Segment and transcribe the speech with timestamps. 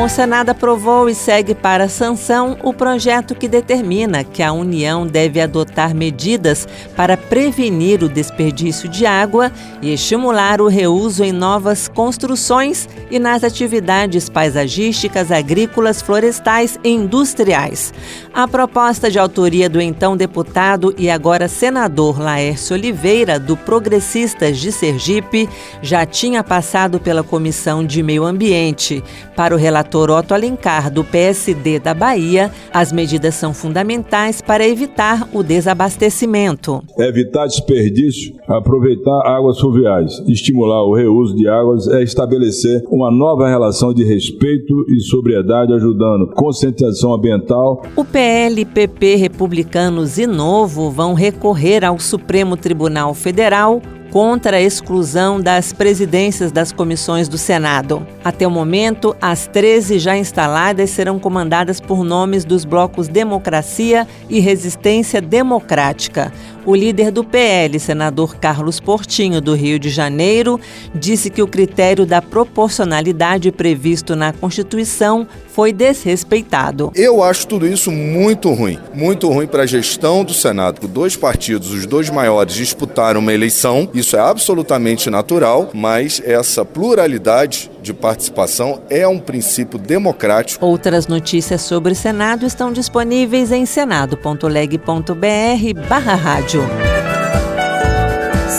[0.00, 5.40] O Senado aprovou e segue para sanção o projeto que determina que a União deve
[5.40, 9.50] adotar medidas para prevenir o desperdício de água
[9.82, 17.92] e estimular o reuso em novas construções e nas atividades paisagísticas, agrícolas, florestais e industriais.
[18.32, 24.70] A proposta de autoria do então deputado e agora senador Laércio Oliveira, do Progressistas de
[24.70, 25.48] Sergipe,
[25.82, 29.02] já tinha passado pela Comissão de Meio Ambiente.
[29.34, 34.66] Para o relator relator Otto Alencar, do PSD da Bahia, as medidas são fundamentais para
[34.66, 36.82] evitar o desabastecimento.
[36.98, 43.94] Evitar desperdício, aproveitar águas fluviais, estimular o reuso de águas é estabelecer uma nova relação
[43.94, 47.82] de respeito e sobriedade, ajudando conscientização ambiental.
[47.96, 55.40] O PL, PP, Republicanos e Novo vão recorrer ao Supremo Tribunal Federal contra a exclusão
[55.40, 58.06] das presidências das comissões do Senado.
[58.24, 64.40] Até o momento, as 13 já instaladas serão comandadas por nomes dos blocos Democracia e
[64.40, 66.32] Resistência Democrática.
[66.68, 70.60] O líder do PL, senador Carlos Portinho, do Rio de Janeiro,
[70.94, 76.92] disse que o critério da proporcionalidade previsto na Constituição foi desrespeitado.
[76.94, 78.78] Eu acho tudo isso muito ruim.
[78.94, 80.86] Muito ruim para a gestão do Senado.
[80.86, 83.88] Dois partidos, os dois maiores, disputaram uma eleição.
[83.98, 90.64] Isso é absolutamente natural, mas essa pluralidade de participação é um princípio democrático.
[90.64, 96.62] Outras notícias sobre o Senado estão disponíveis em senado.leg.br barra rádio.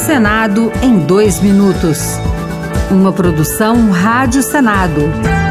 [0.05, 1.99] Senado em dois minutos.
[2.91, 5.48] Uma produção Rádio Senado.